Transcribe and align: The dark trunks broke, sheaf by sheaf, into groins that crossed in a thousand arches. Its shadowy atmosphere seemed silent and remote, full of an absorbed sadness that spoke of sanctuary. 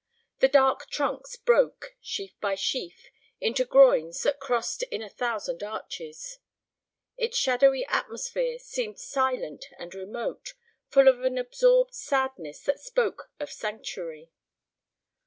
The 0.39 0.47
dark 0.47 0.89
trunks 0.89 1.35
broke, 1.35 1.95
sheaf 2.01 2.33
by 2.39 2.55
sheaf, 2.55 3.09
into 3.39 3.65
groins 3.65 4.23
that 4.23 4.39
crossed 4.39 4.81
in 4.81 5.03
a 5.03 5.09
thousand 5.11 5.61
arches. 5.61 6.39
Its 7.17 7.37
shadowy 7.37 7.85
atmosphere 7.85 8.57
seemed 8.57 8.97
silent 8.99 9.65
and 9.77 9.93
remote, 9.93 10.55
full 10.89 11.07
of 11.07 11.21
an 11.21 11.37
absorbed 11.37 11.93
sadness 11.93 12.63
that 12.63 12.79
spoke 12.79 13.31
of 13.39 13.51
sanctuary. 13.51 14.31